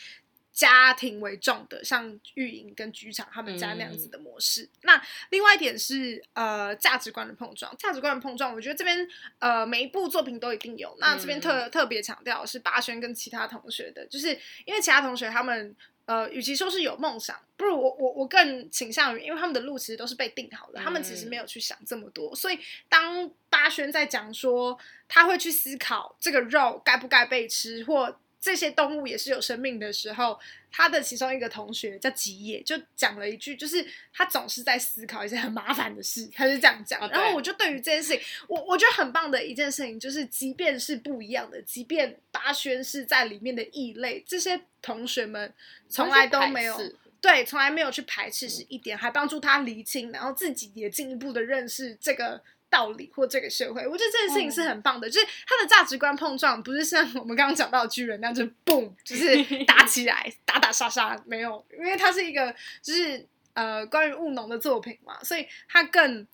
[0.53, 4.65] 家庭为重的，像育营跟居场他们家那样子的模式。
[4.65, 10.95] 嗯、那另外一点是呃价值观的碰撞，价值观的碰撞，我觉得这边呃每一部作品都一定有。
[11.01, 22.37] 那这边特、嗯、特别强调是八轩跟其他同学的，就是因为其他同学他们呃与其说是有梦想，不如我我我更倾向于，因为他们的路其实都是被定好的，嗯、他们其实没有去想这么多。
[22.37, 22.59] 所以
[22.91, 28.19] 当八轩在讲说他会去思考这个肉该不该被吃或。
[28.43, 30.37] 这些动物也是有生命的时候，
[30.69, 37.01] 他的其中一个同学叫吉野，就讲了一句，就是他总是在思考一些很麻烦的事，他是这样讲。
[37.09, 45.55] 然后我就对于这件事情，我我觉得很棒的一件事情，就是即便是不一样的，即便八轩是在里面的异类，这些同学们
[45.89, 46.77] 从来都没有
[47.21, 52.43] 对，从来没有去排斥，是一点，还帮助他厘清，然后自己也进一步的认识这个。
[52.73, 66.27] 道理或这个社会，我觉得这件事情是很棒的，嗯、就是他的价值观碰撞，不是像我们刚刚讲到的巨人那样，就嘣，就是 打起来，打打杀杀，没有，因为它是一个就是呃关于务农的作品嘛，所以他更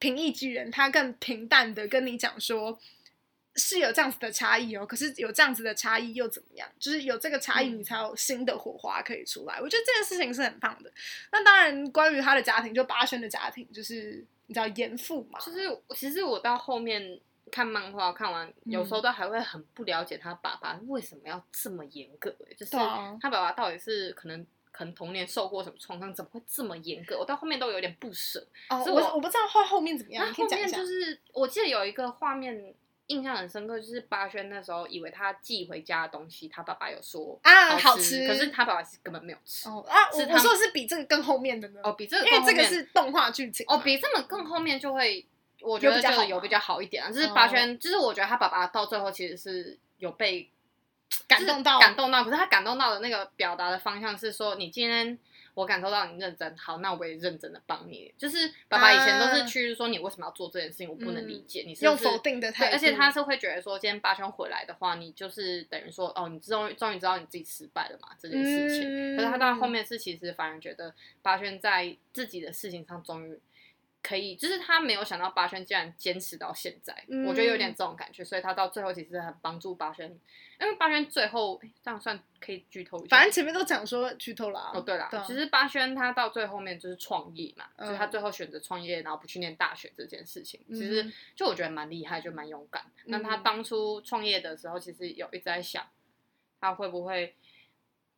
[0.00, 2.76] 平易近人，他更平淡的跟你讲说，
[3.54, 6.68] 是有这样子的差异哦，可是有这样子的差异又怎么样？
[6.80, 9.60] 就是有这个差异，你才有新的火花可以出来。
[9.60, 10.92] 嗯、我觉得这件事情是很棒的。
[11.30, 14.26] 那当然，关于他的家庭，就八轩的家庭，就是。
[14.50, 15.38] 你知道严父嘛？
[15.38, 15.58] 就是
[15.90, 17.20] 其实我到后面
[17.52, 22.34] 看漫画看完，有时候都还会很不了解他爸爸为什么要这么严格。
[22.56, 27.16] 就是他爸爸到底是可能可能童年受过什么创伤，怎么会这么严格？
[27.16, 28.44] 我到后面都有点不舍。
[28.70, 30.26] 哦，我我不知道画后面怎么样。
[30.26, 32.74] 那后面就是我记得有一个画面
[33.10, 39.68] 印象很深刻，就是八轩那时候以为他寄回家的东西，他爸爸有说啊好吃，可是他爸爸是根本没有吃。
[39.68, 41.80] 哦啊，我我说的是比这个更后面的呢。
[41.82, 43.66] 哦，比这个因为这个是动画剧情。
[43.68, 45.26] 哦，比这么更后面就会，
[45.60, 47.10] 我觉得就有比较好一点啊。
[47.10, 50.48] 就是八轩，就是我觉得他爸爸到最后其实是有被
[51.26, 52.22] 感动到，感动到。
[52.22, 55.18] 可是他感动到的那个表达的方向是说，你今天
[55.54, 58.12] 我感受到你认真，好，那我也认真的帮你。
[58.16, 69.14] 就是爸爸以前都是去说你为什么要做这件事情，我不能理解，嗯、你是，是用否定的态度，而且他是会觉得说，今天八轩回来的话，你就是等于说，哦，你终于终于知道你自己失败了嘛，这件事情。
[69.14, 73.38] 嗯、可是他到后面是其实反而觉得八轩在自己的事情上终于。
[74.02, 80.08] 可以，就是他没有想到八轩竟然坚持到现在，嗯、我觉得有点这种感觉，所以他到最后其实很帮助八轩，
[80.58, 84.70] 因为八轩最后这样算可以剧透一下，反正前面都讲说剧透了。
[84.72, 92.82] 哦，对了，其实八轩他到最后面就是创业嘛，嗯、所以他最后选择创业，然后不去念大学这件事情，嗯、其实就我觉得蛮厉害，就蛮勇敢。
[93.04, 95.86] 那、嗯、他当初创业的时候，其实有一直在想，
[96.58, 97.34] 他会不会，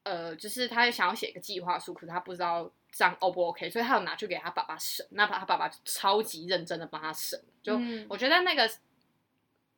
[0.05, 2.71] 呃，就是他想要写一个计划书，可是他不知道。
[2.93, 3.69] 这样 O 不 OK？
[3.71, 7.41] 所以他有拿去给他爸爸审，那他爸爸超级认真的帮他审。
[7.63, 8.71] 就我觉得那个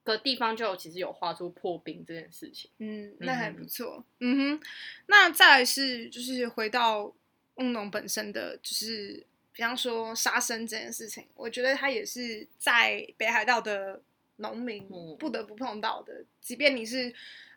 [0.03, 2.71] 个地方就其实有画出破冰这件事情。
[2.79, 4.05] 嗯，那还不错。
[4.19, 4.67] 嗯哼，
[5.07, 14.03] 那再来是就是回到务农本身的，就是比方说杀生这件事情，我觉得他也是在北海道的
[14.37, 14.89] 农民
[15.19, 17.15] 不得不碰到的，嗯、即便你是。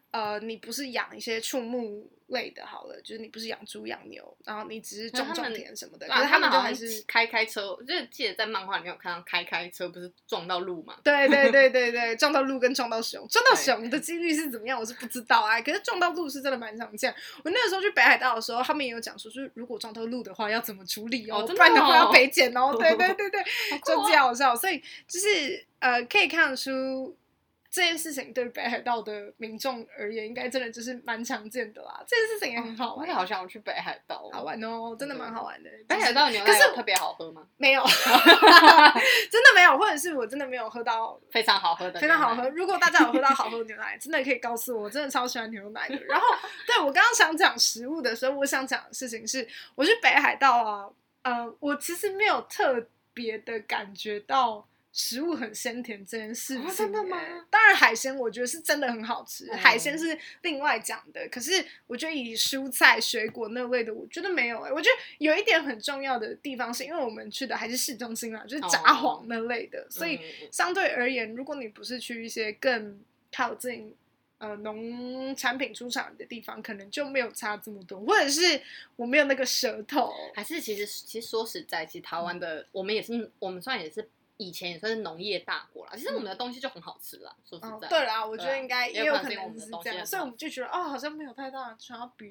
[0.10, 10.98] 呃，你不是养一些畜牧类的，好了，就是你不是养猪养牛，然后你只是种种田什么的，可是他们就还是开开车，就是记得在漫画里面有看到开开车不是撞到鹿吗？
[11.04, 15.62] 对对 对对对，撞到鹿跟撞到熊，撞到熊的几率是怎么样，我是不知道啊。
[15.62, 17.14] 可是撞到鹿是真的蛮常见。
[17.44, 22.76] 我那个时候去北海道的时候，他们也有讲说，就是如果撞到鹿的话要怎么处理哦，不然的话要赔钱哦。
[22.78, 23.44] 对对对对，
[23.86, 24.56] 就这样好笑。
[24.56, 27.16] 所以就是呃，可以看出。
[27.70, 32.04] 这件事情对北海道的民众而言，应该真的就是蛮常见的啦。
[32.08, 35.70] 这件事情也很好玩，我也好想去北海道，好玩哦，真的蛮好玩的。
[35.88, 37.46] 北海道牛奶是特别好喝吗？
[37.58, 42.50] 没有，真的没有，或者是我真的没有喝到 非常好喝的，非常好喝。
[42.50, 45.96] 如果大家有喝到好喝的牛奶，真的可以告诉我，我真的超喜欢牛奶的。
[46.06, 46.26] 然后，
[46.66, 50.90] 对我刚刚想讲食物的时候，我想讲的事情是，我去北海道啊，
[51.24, 54.68] 呃，我其实没有特别的感觉到。
[55.00, 57.22] 食物很鲜甜这件事情，哦，真的吗？
[57.52, 61.30] 当然海鲜我觉得是真的很好吃，嗯、海鲜是另外讲的。
[61.30, 64.74] 可是我觉得以蔬菜水果那类的，我觉得没有哎、欸。
[64.74, 70.20] 我觉得有一点很重要的地方是，因为我们去的还是市中心啊，就是札幌那类的，哦、所以
[70.52, 73.00] 相对而言，如果你不是去一些更
[73.32, 73.94] 靠近
[74.40, 78.60] 呃农产品出厂的地方，可能就没有差这么多，或者是
[78.96, 84.10] 我没有那个舌头，还是其实其实说实在，其实台湾的、嗯、我们也是，我们算也是。
[84.38, 87.36] 以前也算是农业大国啦，其实我们的东西就很好吃啦。
[87.44, 92.30] 说实在，对啦，我觉得应该也有可能是这样，所以我们就觉得哦，好像没有太大的差别。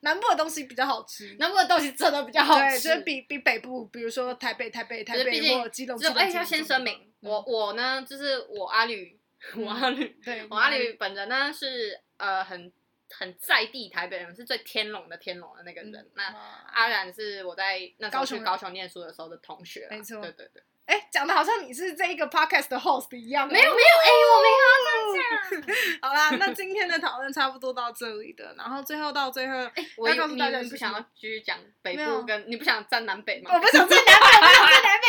[0.00, 5.98] 南部的东西比较好吃，南部的东西真的比较好吃，就是比比北部，比如说台北、台北、台北或基隆。
[6.14, 9.18] 哎，要先声明，我我呢，就是我阿吕，
[9.56, 12.70] 我阿吕，对，我阿吕本人呢是呃很
[13.18, 16.10] 很在地台北人，是最天龙的天龙的那个人。
[16.14, 16.24] 那
[16.72, 20.62] 阿然是我在那时候去高雄念书的时候的同学，没错，对对对。
[20.86, 23.46] 哎，讲的好像你是这一个 podcast 的 host 一样。
[23.46, 24.89] 没有没有，哎，我没有。
[26.02, 33.50] 好啦，那今天的讨论差不多到这里的，然后最后到最后，哎，我要告诉大家，你不想要继续讲北部跟你不想站南北吗？
[33.54, 35.06] 我不想站南北， 我想站南北。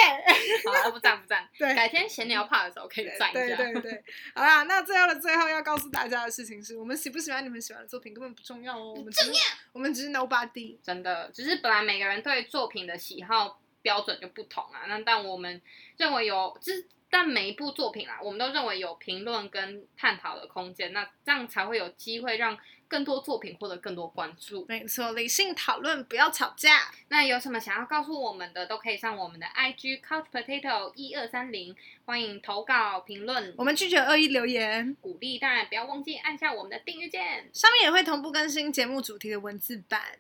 [0.66, 1.48] 好了，不站不站。
[1.58, 3.56] 对，改天闲聊怕的时候可以站一下。
[3.56, 4.04] 对对对，
[4.36, 9.32] 好啦，那最后的最后要告诉大家的事情是我们喜不喜欢你们喜欢的作品根本不重要哦，我们只是
[9.74, 10.78] 我们只是 nobody。
[10.84, 13.60] 真的，只是本来每个人对作品的喜好。
[13.84, 15.60] 标准就不同啊，那但我们
[15.98, 22.58] 认为有，就是但每一部作品啊，我们都认为有评论跟探讨的空间，那这样才会有机会让
[22.88, 24.66] 更多作品获得更多关注。
[24.68, 26.90] 没错，理性讨论，不要吵架。
[27.10, 33.54] 那有什么想要告诉我们的，都可以上我们的 IG Couch Potato 一二三零，欢迎投稿评论。
[33.58, 40.20] 我们拒绝恶意留言，鼓励当然不要忘记按下我们的订阅键，上面也会同步更新节目主题的文字版。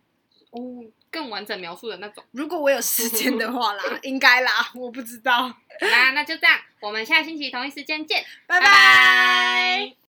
[0.51, 0.59] 哦，
[1.09, 2.23] 更完整描述的那种。
[2.31, 5.51] 如果我有时间的话啦， 应该啦，我不知道。
[5.81, 9.93] 那那就这样，我们下星期同一时间见，拜拜。